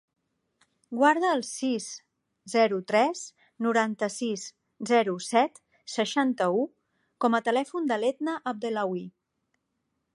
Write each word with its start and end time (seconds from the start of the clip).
Guarda 0.99 1.33
el 1.39 1.43
sis, 1.47 1.89
zero, 2.53 2.79
tres, 2.91 3.21
noranta-sis, 3.67 4.45
zero, 4.93 5.15
set, 5.27 5.63
seixanta-u 5.97 6.63
com 7.27 7.39
a 7.39 7.43
telèfon 7.51 7.91
de 7.93 7.99
l'Edna 8.05 8.39
Abdellaoui. 8.55 9.05